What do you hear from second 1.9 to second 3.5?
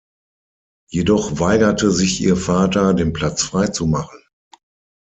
sich ihr Vater, den Platz